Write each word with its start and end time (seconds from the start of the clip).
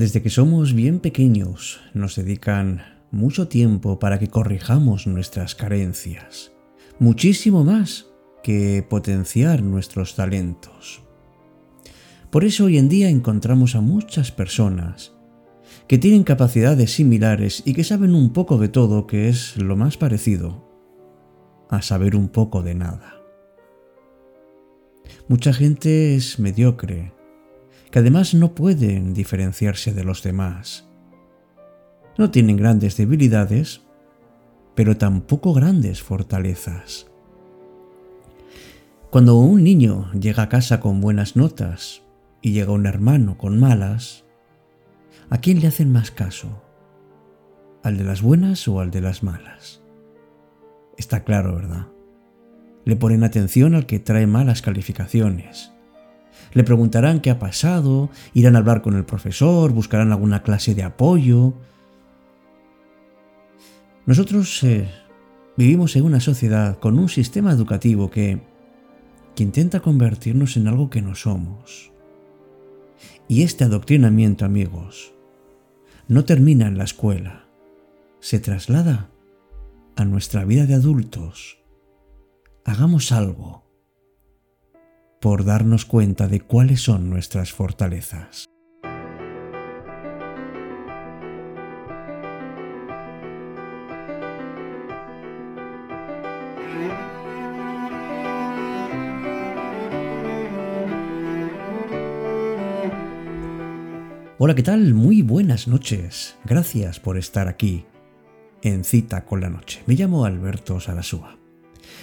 Desde 0.00 0.22
que 0.22 0.30
somos 0.30 0.72
bien 0.72 0.98
pequeños 0.98 1.78
nos 1.92 2.16
dedican 2.16 2.80
mucho 3.10 3.48
tiempo 3.48 3.98
para 3.98 4.18
que 4.18 4.28
corrijamos 4.28 5.06
nuestras 5.06 5.54
carencias, 5.54 6.52
muchísimo 6.98 7.64
más 7.64 8.06
que 8.42 8.82
potenciar 8.88 9.62
nuestros 9.62 10.16
talentos. 10.16 11.02
Por 12.30 12.44
eso 12.46 12.64
hoy 12.64 12.78
en 12.78 12.88
día 12.88 13.10
encontramos 13.10 13.74
a 13.74 13.82
muchas 13.82 14.32
personas 14.32 15.12
que 15.86 15.98
tienen 15.98 16.24
capacidades 16.24 16.92
similares 16.94 17.62
y 17.66 17.74
que 17.74 17.84
saben 17.84 18.14
un 18.14 18.32
poco 18.32 18.56
de 18.56 18.70
todo, 18.70 19.06
que 19.06 19.28
es 19.28 19.58
lo 19.58 19.76
más 19.76 19.98
parecido 19.98 20.66
a 21.68 21.82
saber 21.82 22.16
un 22.16 22.30
poco 22.30 22.62
de 22.62 22.74
nada. 22.74 23.20
Mucha 25.28 25.52
gente 25.52 26.16
es 26.16 26.38
mediocre, 26.38 27.12
que 27.90 27.98
además 27.98 28.34
no 28.34 28.54
pueden 28.54 29.14
diferenciarse 29.14 29.92
de 29.92 30.04
los 30.04 30.22
demás. 30.22 30.88
No 32.16 32.30
tienen 32.30 32.56
grandes 32.56 32.96
debilidades, 32.96 33.82
pero 34.74 34.96
tampoco 34.96 35.52
grandes 35.52 36.02
fortalezas. 36.02 37.06
Cuando 39.10 39.36
un 39.38 39.64
niño 39.64 40.10
llega 40.12 40.44
a 40.44 40.48
casa 40.48 40.78
con 40.78 41.00
buenas 41.00 41.34
notas 41.34 42.02
y 42.42 42.52
llega 42.52 42.72
un 42.72 42.86
hermano 42.86 43.36
con 43.38 43.58
malas, 43.58 44.24
¿a 45.30 45.38
quién 45.38 45.60
le 45.60 45.66
hacen 45.66 45.90
más 45.90 46.12
caso? 46.12 46.62
¿Al 47.82 47.98
de 47.98 48.04
las 48.04 48.22
buenas 48.22 48.68
o 48.68 48.80
al 48.80 48.90
de 48.90 49.00
las 49.00 49.22
malas? 49.22 49.82
Está 50.96 51.24
claro, 51.24 51.56
¿verdad? 51.56 51.88
Le 52.84 52.94
ponen 52.94 53.24
atención 53.24 53.74
al 53.74 53.86
que 53.86 53.98
trae 53.98 54.26
malas 54.26 54.62
calificaciones. 54.62 55.72
Le 56.52 56.64
preguntarán 56.64 57.20
qué 57.20 57.30
ha 57.30 57.38
pasado, 57.38 58.10
irán 58.34 58.56
a 58.56 58.58
hablar 58.58 58.82
con 58.82 58.96
el 58.96 59.04
profesor, 59.04 59.72
buscarán 59.72 60.10
alguna 60.10 60.42
clase 60.42 60.74
de 60.74 60.82
apoyo. 60.82 61.54
Nosotros 64.06 64.62
eh, 64.64 64.88
vivimos 65.56 65.94
en 65.94 66.04
una 66.04 66.20
sociedad 66.20 66.78
con 66.78 66.98
un 66.98 67.08
sistema 67.08 67.52
educativo 67.52 68.10
que, 68.10 68.40
que 69.36 69.42
intenta 69.44 69.80
convertirnos 69.80 70.56
en 70.56 70.66
algo 70.66 70.90
que 70.90 71.02
no 71.02 71.14
somos. 71.14 71.92
Y 73.28 73.42
este 73.42 73.62
adoctrinamiento, 73.62 74.44
amigos, 74.44 75.14
no 76.08 76.24
termina 76.24 76.66
en 76.66 76.76
la 76.76 76.84
escuela, 76.84 77.44
se 78.18 78.40
traslada 78.40 79.08
a 79.94 80.04
nuestra 80.04 80.44
vida 80.44 80.66
de 80.66 80.74
adultos. 80.74 81.58
Hagamos 82.64 83.12
algo 83.12 83.69
por 85.20 85.44
darnos 85.44 85.84
cuenta 85.84 86.28
de 86.28 86.40
cuáles 86.40 86.80
son 86.80 87.10
nuestras 87.10 87.52
fortalezas. 87.52 88.46
Hola, 104.38 104.54
¿qué 104.54 104.62
tal? 104.62 104.94
Muy 104.94 105.20
buenas 105.20 105.68
noches. 105.68 106.38
Gracias 106.46 106.98
por 106.98 107.18
estar 107.18 107.46
aquí 107.46 107.84
en 108.62 108.84
Cita 108.84 109.26
con 109.26 109.42
la 109.42 109.50
Noche. 109.50 109.82
Me 109.84 109.96
llamo 109.96 110.24
Alberto 110.24 110.80
Sarasúa. 110.80 111.39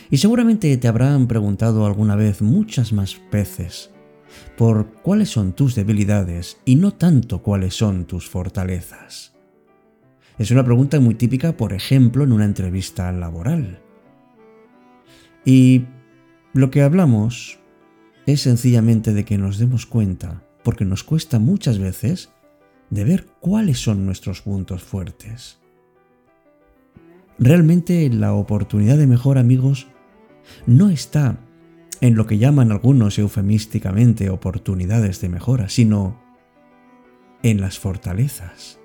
Y 0.09 0.17
seguramente 0.17 0.75
te 0.77 0.87
habrán 0.87 1.27
preguntado 1.27 1.85
alguna 1.85 2.15
vez 2.15 2.41
muchas 2.41 2.93
más 2.93 3.19
veces 3.31 3.91
por 4.57 4.93
cuáles 5.01 5.29
son 5.29 5.53
tus 5.53 5.75
debilidades 5.75 6.57
y 6.65 6.75
no 6.75 6.93
tanto 6.93 7.41
cuáles 7.41 7.75
son 7.75 8.05
tus 8.05 8.27
fortalezas. 8.29 9.33
Es 10.37 10.51
una 10.51 10.63
pregunta 10.63 10.99
muy 10.99 11.15
típica, 11.15 11.57
por 11.57 11.73
ejemplo, 11.73 12.23
en 12.23 12.31
una 12.31 12.45
entrevista 12.45 13.11
laboral. 13.11 13.79
Y 15.45 15.85
lo 16.53 16.69
que 16.69 16.81
hablamos 16.81 17.59
es 18.25 18.41
sencillamente 18.41 19.13
de 19.13 19.25
que 19.25 19.37
nos 19.37 19.57
demos 19.57 19.85
cuenta, 19.85 20.43
porque 20.63 20.85
nos 20.85 21.03
cuesta 21.03 21.39
muchas 21.39 21.79
veces, 21.79 22.29
de 22.89 23.03
ver 23.03 23.25
cuáles 23.39 23.79
son 23.79 24.05
nuestros 24.05 24.41
puntos 24.41 24.83
fuertes. 24.83 25.59
Realmente 27.39 28.09
la 28.09 28.33
oportunidad 28.33 28.97
de 28.97 29.07
mejor 29.07 29.37
amigos 29.37 29.87
no 30.65 30.89
está 30.89 31.39
en 32.01 32.15
lo 32.15 32.25
que 32.25 32.37
llaman 32.37 32.71
algunos 32.71 33.17
eufemísticamente 33.19 34.29
oportunidades 34.29 35.21
de 35.21 35.29
mejora, 35.29 35.69
sino 35.69 36.19
en 37.43 37.61
las 37.61 37.79
fortalezas, 37.79 38.79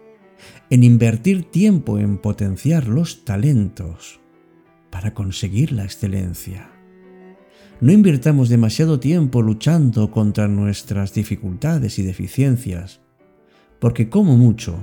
en 0.71 0.85
invertir 0.85 1.45
tiempo 1.51 1.99
en 1.99 2.19
potenciar 2.19 2.89
los 2.89 3.25
talentos 3.25 4.21
para 4.91 5.15
conseguir 5.15 5.73
la 5.73 5.84
excelencia. 5.84 6.71
No 7.81 7.91
invirtamos 7.91 8.49
demasiado 8.49 9.01
tiempo 9.01 9.43
luchando 9.43 10.11
contra 10.11 10.47
nuestras 10.47 11.15
dificultades 11.15 11.99
y 11.99 12.03
deficiencias, 12.03 13.01
porque 13.81 14.09
como 14.09 14.37
mucho 14.37 14.77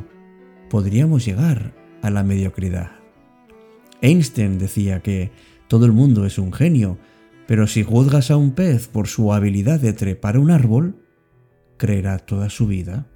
podríamos 0.69 1.25
llegar 1.25 1.73
a 2.01 2.09
la 2.09 2.23
mediocridad. 2.23 2.91
Einstein 4.01 4.57
decía 4.57 5.01
que 5.01 5.31
todo 5.67 5.85
el 5.85 5.91
mundo 5.91 6.25
es 6.25 6.37
un 6.37 6.53
genio, 6.53 6.97
pero 7.47 7.67
si 7.67 7.83
juzgas 7.83 8.31
a 8.31 8.37
un 8.37 8.51
pez 8.51 8.87
por 8.87 9.07
su 9.07 9.33
habilidad 9.33 9.79
de 9.79 9.93
trepar 9.93 10.37
un 10.37 10.51
árbol, 10.51 11.03
creerá 11.77 12.19
toda 12.19 12.49
su 12.49 12.67
vida 12.67 13.07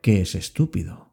que 0.00 0.20
es 0.20 0.34
estúpido. 0.34 1.11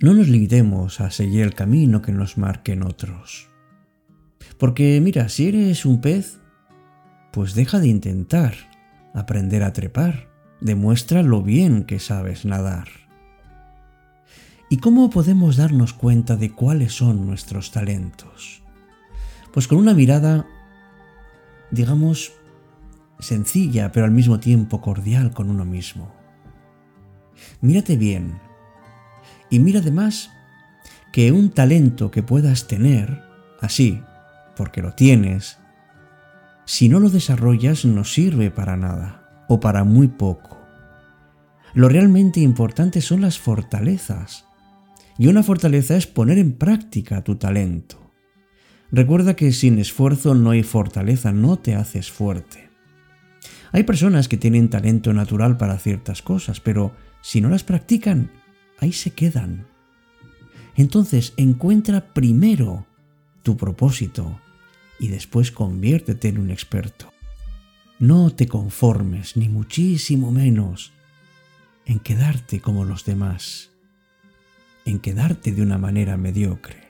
No 0.00 0.14
nos 0.14 0.28
limitemos 0.28 1.00
a 1.00 1.10
seguir 1.10 1.42
el 1.42 1.54
camino 1.54 2.02
que 2.02 2.12
nos 2.12 2.38
marquen 2.38 2.84
otros. 2.84 3.48
Porque 4.56 5.00
mira, 5.02 5.28
si 5.28 5.48
eres 5.48 5.84
un 5.84 6.00
pez, 6.00 6.38
pues 7.32 7.56
deja 7.56 7.80
de 7.80 7.88
intentar 7.88 8.54
aprender 9.12 9.64
a 9.64 9.72
trepar. 9.72 10.28
Demuestra 10.60 11.24
lo 11.24 11.42
bien 11.42 11.82
que 11.82 11.98
sabes 11.98 12.44
nadar. 12.44 12.86
¿Y 14.70 14.76
cómo 14.76 15.10
podemos 15.10 15.56
darnos 15.56 15.94
cuenta 15.94 16.36
de 16.36 16.52
cuáles 16.52 16.92
son 16.92 17.26
nuestros 17.26 17.72
talentos? 17.72 18.62
Pues 19.52 19.66
con 19.66 19.78
una 19.78 19.94
mirada, 19.94 20.46
digamos, 21.72 22.34
sencilla, 23.18 23.90
pero 23.90 24.06
al 24.06 24.12
mismo 24.12 24.38
tiempo 24.38 24.80
cordial 24.80 25.32
con 25.32 25.50
uno 25.50 25.64
mismo. 25.64 26.14
Mírate 27.60 27.96
bien 27.96 28.47
y 29.50 29.58
mira 29.58 29.80
además 29.80 30.30
que 31.12 31.32
un 31.32 31.50
talento 31.50 32.10
que 32.10 32.22
puedas 32.22 32.66
tener, 32.66 33.22
así, 33.60 34.02
porque 34.56 34.82
lo 34.82 34.92
tienes, 34.92 35.58
si 36.64 36.88
no 36.88 37.00
lo 37.00 37.08
desarrollas 37.08 37.84
no 37.84 38.04
sirve 38.04 38.50
para 38.50 38.76
nada 38.76 39.46
o 39.48 39.58
para 39.58 39.84
muy 39.84 40.08
poco. 40.08 40.58
Lo 41.74 41.88
realmente 41.88 42.40
importante 42.40 43.00
son 43.00 43.22
las 43.22 43.38
fortalezas. 43.38 44.44
Y 45.16 45.26
una 45.26 45.42
fortaleza 45.42 45.96
es 45.96 46.06
poner 46.06 46.38
en 46.38 46.52
práctica 46.52 47.24
tu 47.24 47.36
talento. 47.36 48.12
Recuerda 48.90 49.34
que 49.34 49.52
sin 49.52 49.78
esfuerzo 49.78 50.34
no 50.34 50.50
hay 50.50 50.62
fortaleza, 50.62 51.32
no 51.32 51.58
te 51.58 51.74
haces 51.74 52.10
fuerte. 52.10 52.68
Hay 53.72 53.82
personas 53.82 54.28
que 54.28 54.36
tienen 54.36 54.70
talento 54.70 55.12
natural 55.12 55.56
para 55.56 55.78
ciertas 55.78 56.22
cosas, 56.22 56.60
pero 56.60 56.92
si 57.20 57.40
no 57.40 57.48
las 57.48 57.64
practican, 57.64 58.30
ahí 58.78 58.92
se 58.92 59.12
quedan. 59.12 59.66
Entonces 60.76 61.32
encuentra 61.36 62.12
primero 62.12 62.86
tu 63.42 63.56
propósito 63.56 64.40
y 64.98 65.08
después 65.08 65.50
conviértete 65.50 66.28
en 66.28 66.38
un 66.38 66.50
experto. 66.50 67.12
No 67.98 68.30
te 68.30 68.46
conformes, 68.46 69.36
ni 69.36 69.48
muchísimo 69.48 70.30
menos, 70.30 70.92
en 71.84 71.98
quedarte 71.98 72.60
como 72.60 72.84
los 72.84 73.04
demás, 73.04 73.70
en 74.84 75.00
quedarte 75.00 75.52
de 75.52 75.62
una 75.62 75.78
manera 75.78 76.16
mediocre. 76.16 76.88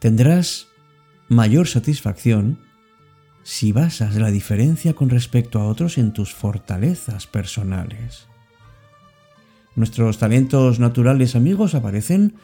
Tendrás 0.00 0.66
mayor 1.28 1.68
satisfacción 1.68 2.58
si 3.42 3.72
basas 3.72 4.16
la 4.16 4.30
diferencia 4.30 4.94
con 4.94 5.10
respecto 5.10 5.60
a 5.60 5.66
otros 5.66 5.98
en 5.98 6.12
tus 6.12 6.34
fortalezas 6.34 7.26
personales. 7.26 8.29
Nuestros 9.76 10.18
talentos 10.18 10.80
naturales 10.80 11.36
amigos 11.36 11.74
aparecen 11.74 12.34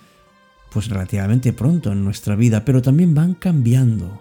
pues 0.72 0.88
relativamente 0.88 1.52
pronto 1.52 1.92
en 1.92 2.04
nuestra 2.04 2.36
vida, 2.36 2.64
pero 2.64 2.82
también 2.82 3.14
van 3.14 3.34
cambiando. 3.34 4.20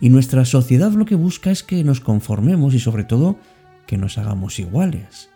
Y 0.00 0.08
nuestra 0.08 0.44
sociedad 0.44 0.92
lo 0.92 1.04
que 1.04 1.14
busca 1.14 1.50
es 1.50 1.62
que 1.62 1.84
nos 1.84 2.00
conformemos 2.00 2.74
y 2.74 2.80
sobre 2.80 3.04
todo 3.04 3.38
que 3.86 3.96
nos 3.96 4.18
hagamos 4.18 4.58
iguales. 4.58 5.30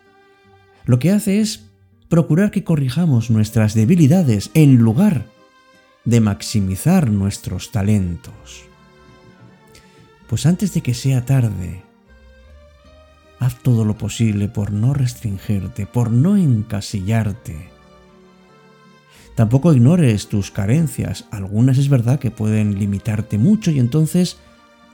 lo 0.85 0.99
que 0.99 1.11
hace 1.11 1.39
es 1.39 1.69
procurar 2.09 2.51
que 2.51 2.63
corrijamos 2.63 3.29
nuestras 3.29 3.73
debilidades 3.73 4.51
en 4.53 4.75
lugar 4.75 5.25
de 6.05 6.19
maximizar 6.19 7.09
nuestros 7.09 7.71
talentos. 7.71 8.65
Pues 10.27 10.45
antes 10.45 10.73
de 10.73 10.81
que 10.81 10.93
sea 10.93 11.25
tarde, 11.25 11.83
haz 13.43 13.55
todo 13.61 13.85
lo 13.85 13.97
posible 13.97 14.47
por 14.47 14.71
no 14.71 14.93
restringirte, 14.93 15.85
por 15.85 16.11
no 16.11 16.37
encasillarte. 16.37 17.69
Tampoco 19.35 19.73
ignores 19.73 20.27
tus 20.27 20.51
carencias. 20.51 21.25
Algunas 21.31 21.77
es 21.77 21.89
verdad 21.89 22.19
que 22.19 22.31
pueden 22.31 22.79
limitarte 22.79 23.37
mucho 23.37 23.71
y 23.71 23.79
entonces 23.79 24.37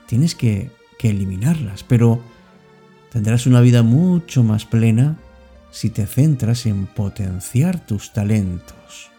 tienes 0.06 0.34
que, 0.34 0.70
que 0.98 1.10
eliminarlas, 1.10 1.84
pero 1.84 2.20
tendrás 3.12 3.46
una 3.46 3.60
vida 3.60 3.82
mucho 3.82 4.42
más 4.42 4.64
plena 4.64 5.18
si 5.70 5.90
te 5.90 6.06
centras 6.06 6.66
en 6.66 6.86
potenciar 6.86 7.84
tus 7.86 8.12
talentos. 8.12 9.10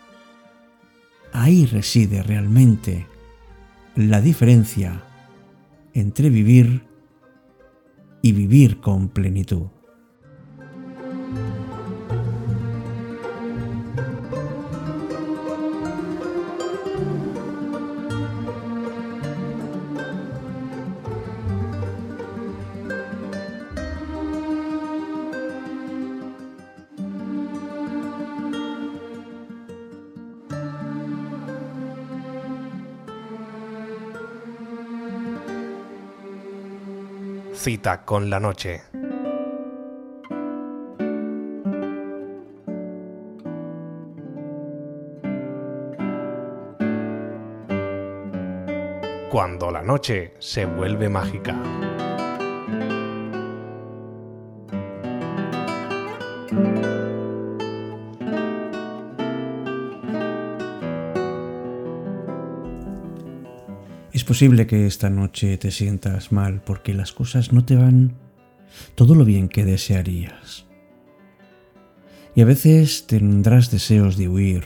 Ahí 1.34 1.66
reside 1.66 2.24
realmente 2.24 3.06
la 3.95 4.19
diferencia 4.22 5.04
entre 5.94 6.30
vivir 6.30 6.91
y 8.22 8.32
vivir 8.32 8.80
con 8.80 9.10
plenitud. 9.10 9.68
Cita 37.63 38.04
con 38.04 38.28
la 38.28 38.40
noche. 38.40 38.81
Cuando 49.30 49.69
la 49.69 49.84
noche 49.84 50.34
se 50.40 50.66
vuelve 50.66 51.08
mágica. 51.08 52.11
Posible 64.31 64.66
que 64.66 64.88
esta 64.88 65.10
noche 65.10 65.57
te 65.57 65.72
sientas 65.72 66.31
mal 66.31 66.62
porque 66.63 66.94
las 66.94 67.12
cosas 67.12 67.51
no 67.51 67.66
te 67.66 67.75
van 67.75 68.13
todo 68.95 69.13
lo 69.13 69.25
bien 69.25 69.50
que 69.50 69.66
desearías. 69.66 70.66
Y 72.33 72.39
a 72.39 72.45
veces 72.45 73.07
tendrás 73.07 73.72
deseos 73.72 74.16
de 74.16 74.30
huir 74.30 74.63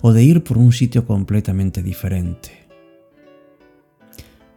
o 0.00 0.14
de 0.14 0.24
ir 0.24 0.42
por 0.44 0.56
un 0.56 0.72
sitio 0.72 1.04
completamente 1.04 1.82
diferente. 1.82 2.66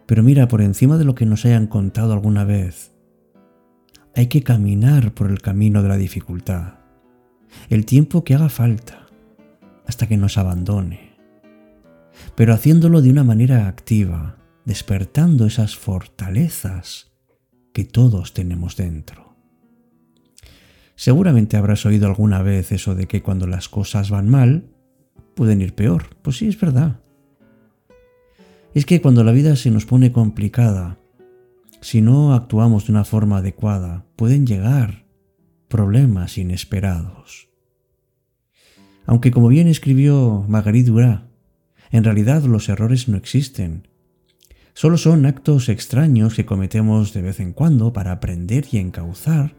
Pero 0.06 0.24
mira, 0.24 0.48
por 0.48 0.62
encima 0.62 0.98
de 0.98 1.03
lo 1.03 1.13
que 1.13 1.25
nos 1.25 1.44
hayan 1.44 1.68
contado 1.68 2.13
alguna 2.13 2.45
vez, 2.45 2.94
hay 4.15 4.27
que 4.27 4.42
caminar 4.42 5.13
por 5.13 5.30
el 5.30 5.42
camino 5.42 5.83
de 5.83 5.89
la 5.89 5.98
dificultad, 5.98 6.75
el 7.69 7.86
tiempo 7.86 8.24
que 8.24 8.36
haga 8.36 8.48
falta, 8.48 9.10
hasta 9.86 10.07
que 10.07 10.15
nos 10.15 10.38
abandone 10.38 11.06
pero 12.36 12.54
haciéndolo 12.54 13.02
de 13.02 13.10
una 13.10 13.24
manera 13.24 13.68
activa, 13.68 14.38
despertando 14.66 15.46
esas 15.46 15.75
fortalezas 15.75 17.12
que 17.74 17.86
todos 17.86 18.34
tenemos 18.34 18.75
dentro. 18.75 19.36
Seguramente 20.96 21.58
habrás 21.58 21.86
oído 21.86 22.08
alguna 22.08 22.42
vez 22.42 22.72
eso 22.72 22.96
de 22.96 23.08
que 23.08 23.22
cuando 23.22 23.46
las 23.46 23.69
cosas 23.69 24.10
van 24.10 24.28
mal, 24.28 24.72
pueden 25.36 25.62
ir 25.62 25.75
peor. 25.75 26.16
Pues 26.24 26.38
sí, 26.38 26.48
es 26.48 26.60
verdad. 26.60 27.00
Es 28.74 28.86
que 28.86 29.00
cuando 29.00 29.24
la 29.24 29.31
vida 29.31 29.56
se 29.56 29.70
nos 29.70 29.86
pone 29.86 30.12
complicada, 30.12 30.98
si 31.81 32.02
no 32.02 32.34
actuamos 32.34 32.88
de 32.88 32.94
una 32.94 33.06
forma 33.06 33.38
adecuada, 33.38 34.06
pueden 34.16 34.48
llegar 34.48 35.06
problemas 35.68 36.38
inesperados. 36.38 37.50
Aunque 39.06 39.31
como 39.31 39.48
bien 39.48 39.68
escribió 39.68 40.44
Marguerite 40.48 40.90
Duras, 40.90 41.22
en 41.92 42.04
realidad 42.04 42.44
los 42.44 42.69
errores 42.69 43.07
no 43.07 43.18
existen. 43.18 43.88
Solo 44.74 44.98
son 44.98 45.25
actos 45.25 45.69
extraños 45.69 46.36
que 46.36 46.45
cometemos 46.45 47.13
de 47.13 47.22
vez 47.22 47.39
en 47.39 47.54
cuando 47.54 47.94
para 47.94 48.12
aprender 48.12 48.66
y 48.72 48.78
encauzar 48.78 49.56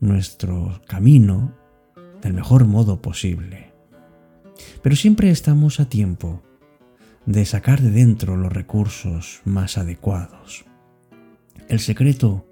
nuestro 0.00 0.82
camino 0.86 1.54
del 2.20 2.34
mejor 2.34 2.66
modo 2.66 3.00
posible. 3.00 3.72
Pero 4.82 4.96
siempre 4.96 5.30
estamos 5.30 5.80
a 5.80 5.88
tiempo 5.88 6.42
de 7.26 7.44
sacar 7.44 7.80
de 7.80 7.90
dentro 7.90 8.36
los 8.36 8.52
recursos 8.52 9.40
más 9.44 9.78
adecuados. 9.78 10.64
El 11.68 11.80
secreto, 11.80 12.46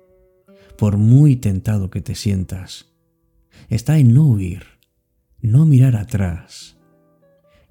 por 0.79 0.97
muy 0.97 1.37
tentado 1.37 1.91
que 1.91 2.01
te 2.01 2.15
sientas, 2.15 2.87
está 3.69 3.99
en 3.99 4.15
no 4.15 4.27
huir, 4.27 4.62
no 5.41 5.67
mirar 5.67 5.97
atrás. 5.97 6.79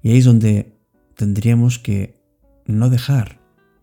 Y 0.02 0.10
ahí 0.10 0.18
es 0.18 0.24
donde 0.24 0.79
tendríamos 1.20 1.78
que 1.78 2.18
no 2.64 2.88
dejar 2.88 3.40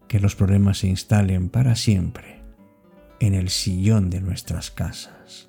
que 0.07 0.19
los 0.19 0.35
problemas 0.35 0.79
se 0.79 0.87
instalen 0.87 1.49
para 1.49 1.75
siempre 1.75 2.41
en 3.19 3.35
el 3.35 3.49
sillón 3.49 4.09
de 4.09 4.21
nuestras 4.21 4.71
casas. 4.71 5.47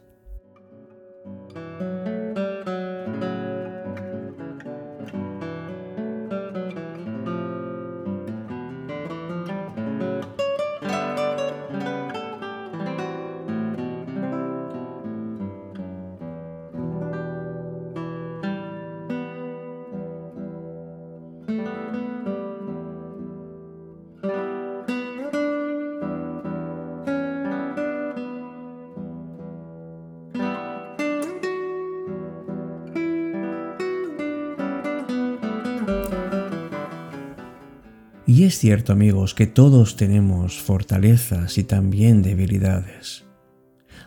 Y 38.28 38.44
es 38.44 38.58
cierto 38.58 38.92
amigos 38.92 39.34
que 39.34 39.46
todos 39.46 39.96
tenemos 39.96 40.58
fortalezas 40.58 41.56
y 41.56 41.64
también 41.64 42.20
debilidades. 42.20 43.24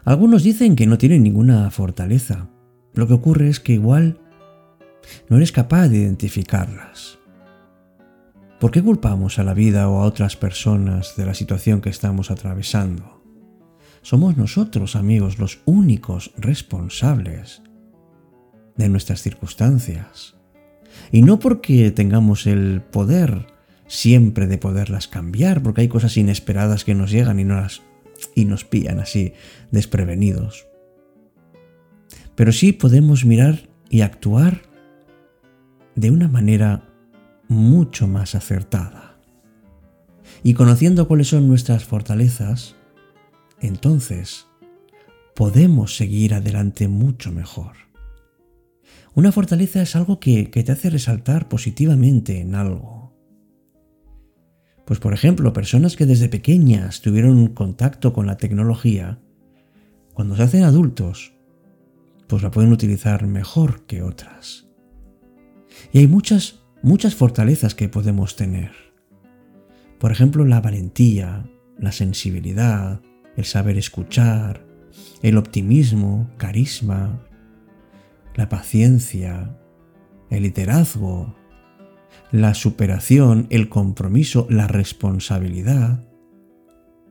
Algunos 0.06 0.44
dicen 0.44 0.75
que 0.75 0.86
no 0.86 1.00
tienen 1.00 1.24
ninguna 1.24 1.72
fortaleza. 1.72 2.48
Lo 2.94 3.08
que 3.08 3.16
ocurre 3.16 3.50
es 3.50 3.60
que 3.60 3.74
igual 3.74 4.20
no 5.28 5.38
eres 5.38 5.51
capaz 5.51 5.88
de 5.88 5.98
identificarlas. 5.98 7.18
¿Por 8.60 8.70
qué 8.70 8.84
culpamos 8.84 9.40
a 9.40 9.44
la 9.44 9.56
vida 9.56 9.90
o 9.90 9.98
a 9.98 10.06
otras 10.06 10.36
personas 10.36 11.16
de 11.18 11.25
la 11.25 11.34
situación 11.34 11.82
que 11.82 11.90
estamos 11.90 12.30
atravesando? 12.30 13.24
Somos 14.04 14.38
nosotros, 14.38 14.96
amigos, 14.96 15.40
los 15.40 15.62
únicos 15.66 16.32
responsables 16.38 17.63
de 18.78 18.88
nuestras 18.88 19.24
circunstancias. 19.24 20.36
Y 21.12 21.24
no 21.24 21.40
porque 21.40 21.90
tengamos 21.90 22.46
el 22.46 22.84
poder 22.84 23.48
siempre 23.91 24.48
de 24.48 24.57
poderlas 24.57 25.10
cambiar, 25.10 25.62
porque 25.62 25.81
hay 25.81 25.89
cosas 25.89 26.15
inesperadas 26.15 26.86
que 26.86 26.95
nos 26.95 27.12
llegan 27.12 27.41
y, 27.41 27.43
nos, 27.43 27.81
y 28.36 28.45
nos 28.45 28.63
pillan 28.63 29.01
así 29.01 29.33
desprevenidos. 29.69 30.65
Pero 32.36 32.53
sí 32.53 32.71
podemos 32.71 33.25
mirar 33.25 33.67
y 33.89 34.00
actuar 34.00 34.62
de 35.95 36.10
una 36.10 36.29
manera 36.29 36.88
mucho 37.50 38.07
más 38.07 38.33
acertada. 38.33 39.19
Y 40.41 40.53
conociendo 40.53 41.10
cuáles 41.10 41.27
son 41.27 41.50
nuestras 41.50 41.83
fortalezas, 41.83 42.77
entonces 43.60 44.48
podemos 45.36 45.98
seguir 45.98 46.33
adelante 46.33 46.88
mucho 46.88 47.33
mejor. 47.33 47.74
Una 49.15 49.33
fortaleza 49.33 49.81
es 49.81 49.98
algo 49.98 50.21
que, 50.21 50.50
que 50.50 50.63
te 50.63 50.71
hace 50.71 50.89
resaltar 50.89 51.50
positivamente 51.50 52.39
en 52.39 52.55
algo 52.55 53.00
pues 54.91 55.00
por 55.00 55.13
ejemplo, 55.13 55.53
personas 55.53 55.95
que 55.95 56.05
desde 56.05 56.27
pequeñas 56.27 57.00
tuvieron 57.00 57.48
contacto 57.48 58.12
con 58.12 58.27
la 58.27 58.36
tecnología, 58.36 59.19
cuando 60.13 60.36
se 60.36 60.43
hacen 60.43 60.63
adultos, 60.65 61.31
pues 62.27 62.43
la 62.43 62.51
pueden 62.51 62.74
utilizar 62.74 63.25
mejor 63.25 63.86
que 63.86 64.03
otras. 64.03 64.67
Y 65.93 66.00
hay 66.00 66.07
muchas, 66.07 66.60
muchas 66.83 67.15
fortalezas 67.15 67.74
que 67.74 67.88
podemos 67.88 68.36
tener. 68.36 68.74
Por 69.98 70.12
ejemplo, 70.12 70.43
la 70.43 70.60
valentía, 70.60 71.50
la 71.77 71.93
sensibilidad, 71.93 73.00
el 73.38 73.45
saber 73.45 73.77
escuchar, 73.77 74.67
el 75.21 75.38
optimismo, 75.38 76.29
carisma, 76.36 77.25
la 78.36 78.50
paciencia, 78.50 79.57
el 80.29 80.43
liderazgo, 80.43 81.33
la 82.31 82.53
superación, 82.53 83.47
el 83.50 83.69
compromiso, 83.69 84.47
la 84.50 84.67
responsabilidad, 84.67 86.05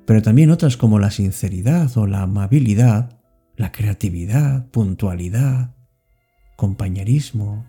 pero 0.06 0.22
también 0.22 0.50
otras 0.50 0.76
como 0.76 0.98
la 0.98 1.10
sinceridad 1.10 1.96
o 1.96 2.06
la 2.06 2.22
amabilidad, 2.22 3.20
la 3.56 3.70
creatividad, 3.70 4.66
puntualidad, 4.70 5.76
compañerismo. 6.56 7.66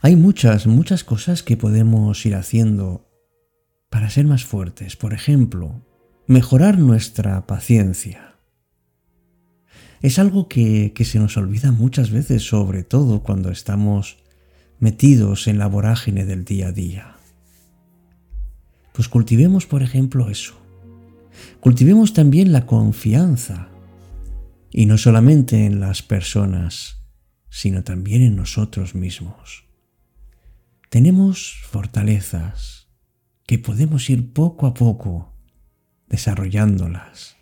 Hay 0.00 0.16
muchas, 0.16 0.66
muchas 0.66 1.04
cosas 1.04 1.42
que 1.42 1.56
podemos 1.56 2.24
ir 2.24 2.34
haciendo 2.34 3.06
para 3.90 4.10
ser 4.10 4.26
más 4.26 4.44
fuertes. 4.44 4.96
Por 4.96 5.12
ejemplo, 5.12 5.84
mejorar 6.26 6.78
nuestra 6.78 7.46
paciencia. 7.46 8.36
Es 10.00 10.18
algo 10.18 10.48
que, 10.48 10.92
que 10.94 11.04
se 11.04 11.18
nos 11.18 11.36
olvida 11.36 11.72
muchas 11.72 12.10
veces, 12.10 12.42
sobre 12.42 12.82
todo 12.82 13.22
cuando 13.22 13.50
estamos 13.50 14.18
metidos 14.80 15.46
en 15.46 15.58
la 15.58 15.66
vorágine 15.66 16.24
del 16.24 16.44
día 16.44 16.68
a 16.68 16.72
día. 16.72 17.16
Pues 18.92 19.08
cultivemos, 19.08 19.66
por 19.66 19.82
ejemplo, 19.82 20.28
eso. 20.30 20.54
Cultivemos 21.60 22.12
también 22.14 22.52
la 22.52 22.66
confianza, 22.66 23.68
y 24.70 24.86
no 24.86 24.98
solamente 24.98 25.66
en 25.66 25.80
las 25.80 26.02
personas, 26.02 26.98
sino 27.48 27.82
también 27.84 28.22
en 28.22 28.36
nosotros 28.36 28.94
mismos. 28.94 29.64
Tenemos 30.90 31.62
fortalezas 31.70 32.88
que 33.46 33.58
podemos 33.58 34.08
ir 34.10 34.32
poco 34.32 34.66
a 34.66 34.74
poco 34.74 35.32
desarrollándolas. 36.08 37.37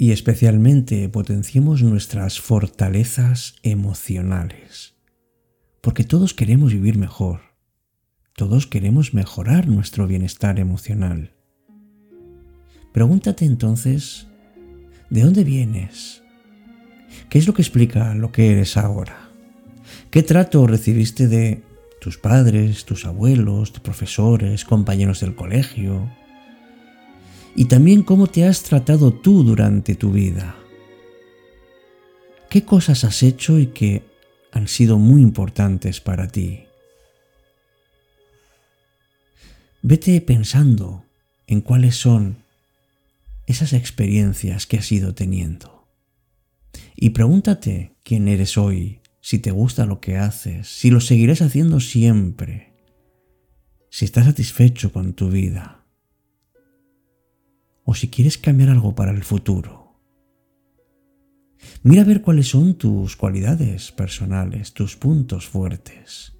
Y 0.00 0.12
especialmente 0.12 1.08
potenciemos 1.08 1.82
nuestras 1.82 2.40
fortalezas 2.40 3.56
emocionales, 3.64 4.94
porque 5.80 6.04
todos 6.04 6.34
queremos 6.34 6.72
vivir 6.72 6.96
mejor, 6.96 7.40
todos 8.36 8.68
queremos 8.68 9.12
mejorar 9.12 9.66
nuestro 9.66 10.06
bienestar 10.06 10.60
emocional. 10.60 11.34
Pregúntate 12.92 13.44
entonces, 13.44 14.28
¿de 15.10 15.22
dónde 15.22 15.42
vienes? 15.42 16.22
¿Qué 17.28 17.40
es 17.40 17.48
lo 17.48 17.54
que 17.54 17.62
explica 17.62 18.14
lo 18.14 18.30
que 18.30 18.52
eres 18.52 18.76
ahora? 18.76 19.30
¿Qué 20.12 20.22
trato 20.22 20.68
recibiste 20.68 21.26
de 21.26 21.64
tus 22.00 22.18
padres, 22.18 22.84
tus 22.84 23.04
abuelos, 23.04 23.72
tus 23.72 23.82
profesores, 23.82 24.64
compañeros 24.64 25.18
del 25.20 25.34
colegio? 25.34 26.08
Y 27.58 27.64
también 27.64 28.04
cómo 28.04 28.28
te 28.28 28.44
has 28.44 28.62
tratado 28.62 29.12
tú 29.12 29.42
durante 29.42 29.96
tu 29.96 30.12
vida. 30.12 30.54
¿Qué 32.48 32.64
cosas 32.64 33.02
has 33.02 33.24
hecho 33.24 33.58
y 33.58 33.66
que 33.66 34.04
han 34.52 34.68
sido 34.68 34.96
muy 34.96 35.22
importantes 35.22 36.00
para 36.00 36.28
ti? 36.28 36.66
Vete 39.82 40.20
pensando 40.20 41.04
en 41.48 41.60
cuáles 41.60 41.96
son 41.96 42.44
esas 43.48 43.72
experiencias 43.72 44.68
que 44.68 44.78
has 44.78 44.92
ido 44.92 45.16
teniendo. 45.16 45.88
Y 46.94 47.10
pregúntate 47.10 47.96
quién 48.04 48.28
eres 48.28 48.56
hoy 48.56 49.00
si 49.20 49.40
te 49.40 49.50
gusta 49.50 49.84
lo 49.84 50.00
que 50.00 50.16
haces, 50.16 50.68
si 50.68 50.90
lo 50.90 51.00
seguirás 51.00 51.42
haciendo 51.42 51.80
siempre, 51.80 52.72
si 53.90 54.04
estás 54.04 54.26
satisfecho 54.26 54.92
con 54.92 55.14
tu 55.14 55.28
vida, 55.28 55.77
o 57.90 57.94
si 57.94 58.08
quieres 58.08 58.36
cambiar 58.36 58.68
algo 58.68 58.94
para 58.94 59.12
el 59.12 59.24
futuro. 59.24 59.98
Mira 61.82 62.02
a 62.02 62.04
ver 62.04 62.20
cuáles 62.20 62.48
son 62.48 62.74
tus 62.74 63.16
cualidades 63.16 63.92
personales, 63.92 64.74
tus 64.74 64.94
puntos 64.94 65.48
fuertes. 65.48 66.36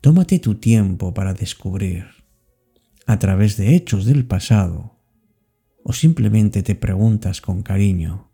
Tómate 0.00 0.38
tu 0.38 0.54
tiempo 0.54 1.12
para 1.12 1.34
descubrir, 1.34 2.06
a 3.06 3.18
través 3.18 3.56
de 3.56 3.74
hechos 3.74 4.04
del 4.04 4.24
pasado, 4.24 5.00
o 5.82 5.92
simplemente 5.92 6.62
te 6.62 6.76
preguntas 6.76 7.40
con 7.40 7.64
cariño, 7.64 8.30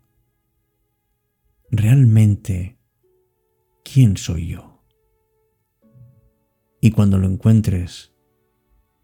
¿realmente 1.71 2.77
¿quién 3.83 4.17
soy 4.17 4.49
yo? 4.49 4.83
Y 6.79 6.91
cuando 6.91 7.17
lo 7.17 7.27
encuentres, 7.27 8.11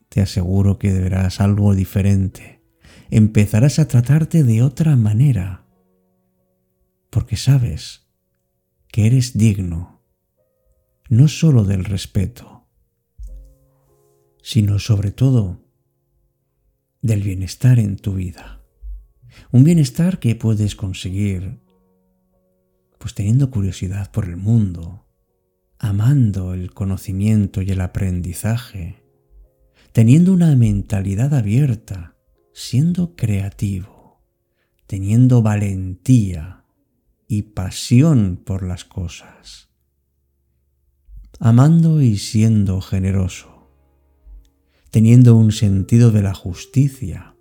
te 0.10 0.22
aseguro 0.22 0.78
que 0.78 0.94
verás 0.94 1.42
algo 1.42 1.74
diferente. 1.74 2.59
Empezarás 3.12 3.80
a 3.80 3.88
tratarte 3.88 4.44
de 4.44 4.62
otra 4.62 4.96
manera, 4.96 5.66
porque 7.10 7.38
sabes 7.38 8.08
que 8.88 9.08
eres 9.08 9.38
digno, 9.38 10.04
no 11.10 11.28
solo 11.28 11.64
del 11.64 11.86
respeto, 11.86 12.68
sino 14.44 14.78
sobre 14.78 15.12
todo 15.12 15.64
del 17.02 17.24
bienestar 17.24 17.80
en 17.80 17.98
tu 17.98 18.14
vida. 18.14 18.64
Un 19.52 19.64
bienestar 19.64 20.20
que 20.20 20.36
puedes 20.36 20.76
conseguir 20.76 21.60
pues 23.00 23.16
teniendo 23.16 23.50
curiosidad 23.50 24.12
por 24.12 24.26
el 24.26 24.38
mundo, 24.38 25.08
amando 25.80 26.54
el 26.54 26.74
conocimiento 26.74 27.62
y 27.62 27.72
el 27.72 27.82
aprendizaje, 27.82 29.02
teniendo 29.94 30.34
una 30.34 30.56
mentalidad 30.56 31.34
abierta, 31.34 32.19
siendo 32.54 33.16
creativo, 33.16 34.22
teniendo 34.88 35.42
valentía 35.42 36.66
y 37.28 37.44
pasión 37.44 38.42
por 38.44 38.64
las 38.64 38.86
cosas, 38.86 39.70
amando 41.40 42.02
y 42.02 42.18
siendo 42.18 42.82
generoso, 42.82 43.72
teniendo 44.90 45.36
un 45.36 45.52
sentido 45.52 46.12
de 46.12 46.24
la 46.24 46.34
justicia, 46.34 47.36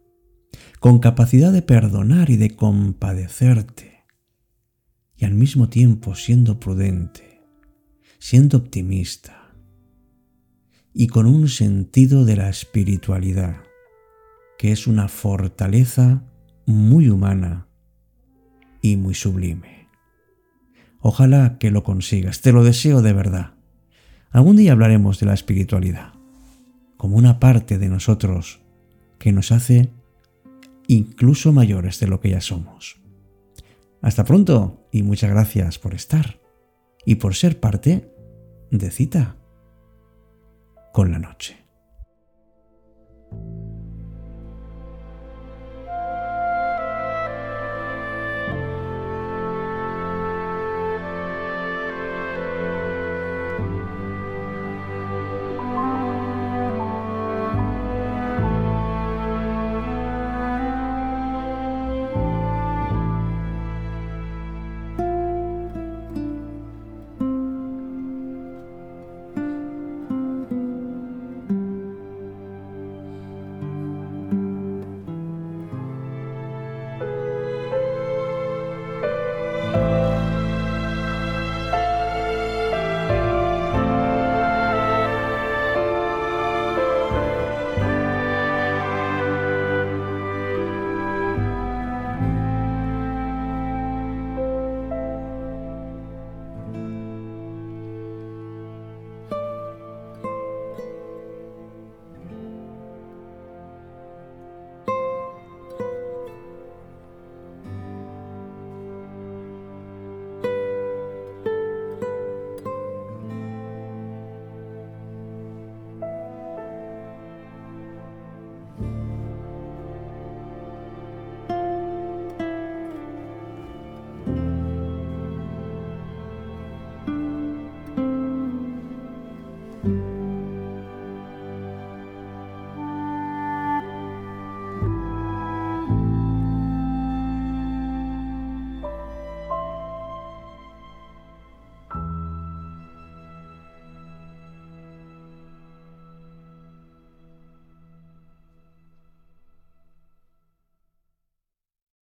con 0.78 0.98
capacidad 0.98 1.52
de 1.52 1.62
perdonar 1.62 2.30
y 2.30 2.36
de 2.36 2.54
compadecerte, 2.54 4.04
y 5.16 5.24
al 5.24 5.34
mismo 5.34 5.68
tiempo 5.68 6.14
siendo 6.14 6.60
prudente, 6.60 7.40
siendo 8.18 8.58
optimista 8.58 9.52
y 10.92 11.06
con 11.08 11.26
un 11.26 11.48
sentido 11.48 12.24
de 12.24 12.36
la 12.36 12.48
espiritualidad, 12.48 13.67
que 14.58 14.72
es 14.72 14.86
una 14.86 15.08
fortaleza 15.08 16.24
muy 16.66 17.08
humana 17.08 17.68
y 18.82 18.96
muy 18.96 19.14
sublime. 19.14 19.88
Ojalá 21.00 21.58
que 21.58 21.70
lo 21.70 21.84
consigas, 21.84 22.40
te 22.40 22.52
lo 22.52 22.64
deseo 22.64 23.00
de 23.00 23.12
verdad. 23.12 23.54
Algún 24.30 24.56
día 24.56 24.72
hablaremos 24.72 25.20
de 25.20 25.26
la 25.26 25.34
espiritualidad, 25.34 26.12
como 26.96 27.16
una 27.16 27.38
parte 27.38 27.78
de 27.78 27.88
nosotros 27.88 28.60
que 29.18 29.32
nos 29.32 29.52
hace 29.52 29.90
incluso 30.88 31.52
mayores 31.52 32.00
de 32.00 32.08
lo 32.08 32.20
que 32.20 32.30
ya 32.30 32.40
somos. 32.40 33.00
Hasta 34.02 34.24
pronto 34.24 34.88
y 34.92 35.02
muchas 35.02 35.30
gracias 35.30 35.78
por 35.78 35.94
estar 35.94 36.40
y 37.06 37.16
por 37.16 37.34
ser 37.34 37.60
parte 37.60 38.12
de 38.70 38.90
cita 38.90 39.36
con 40.92 41.12
la 41.12 41.18
noche. 41.18 41.67